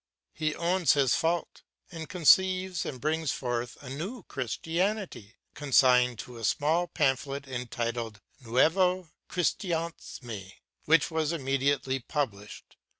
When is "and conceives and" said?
1.91-2.99